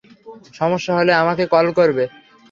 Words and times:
সমস্যা 0.53 0.93
হলে 0.97 1.11
আমাকে 1.21 1.43
কল 1.53 1.67
করবে। 1.77 2.03